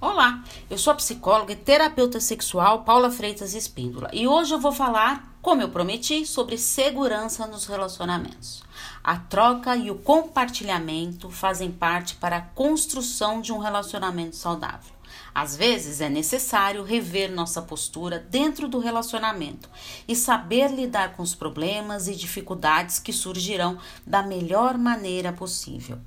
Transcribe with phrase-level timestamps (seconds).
[0.00, 4.70] Olá, eu sou a psicóloga e terapeuta sexual Paula Freitas Espíndola e hoje eu vou
[4.70, 8.62] falar, como eu prometi, sobre segurança nos relacionamentos.
[9.02, 14.97] A troca e o compartilhamento fazem parte para a construção de um relacionamento saudável.
[15.34, 19.68] Às vezes é necessário rever nossa postura dentro do relacionamento
[20.06, 25.98] e saber lidar com os problemas e dificuldades que surgirão da melhor maneira possível.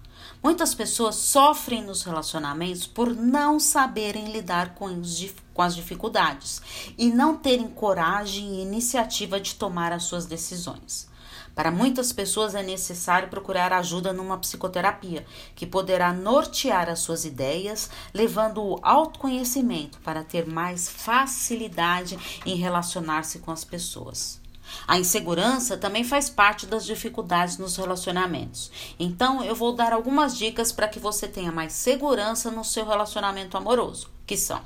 [0.44, 6.62] Muitas pessoas sofrem nos relacionamentos por não saberem lidar com, os, com as dificuldades
[6.98, 11.11] e não terem coragem e iniciativa de tomar as suas decisões.
[11.56, 17.90] Para muitas pessoas é necessário procurar ajuda numa psicoterapia, que poderá nortear as suas ideias,
[18.14, 24.41] levando o autoconhecimento para ter mais facilidade em relacionar-se com as pessoas.
[24.88, 28.72] A insegurança também faz parte das dificuldades nos relacionamentos.
[29.00, 33.58] Então, eu vou dar algumas dicas para que você tenha mais segurança no seu relacionamento
[33.58, 34.62] amoroso, que são: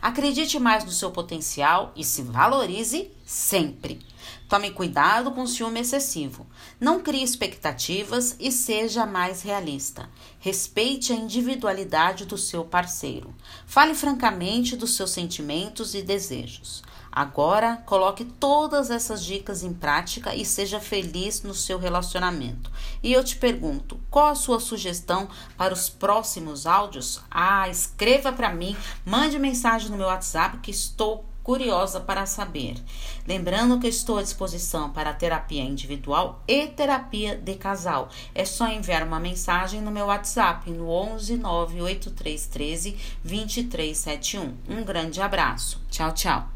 [0.00, 4.00] acredite mais no seu potencial e se valorize sempre.
[4.48, 6.46] Tome cuidado com o ciúme excessivo.
[6.78, 10.08] Não crie expectativas e seja mais realista.
[10.38, 13.34] Respeite a individualidade do seu parceiro.
[13.66, 16.84] Fale francamente dos seus sentimentos e desejos.
[17.16, 22.70] Agora, coloque todas essas dicas em prática e seja feliz no seu relacionamento.
[23.02, 27.22] E eu te pergunto, qual a sua sugestão para os próximos áudios?
[27.30, 32.74] Ah, escreva para mim, mande mensagem no meu WhatsApp que estou curiosa para saber.
[33.26, 38.10] Lembrando que estou à disposição para terapia individual e terapia de casal.
[38.34, 44.54] É só enviar uma mensagem no meu WhatsApp no 11 98313 2371.
[44.68, 45.80] Um grande abraço.
[45.88, 46.55] Tchau, tchau.